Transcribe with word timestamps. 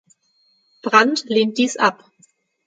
Brand 0.81 1.25
lehnt 1.25 1.59
dies 1.59 1.77
ab. 1.77 2.03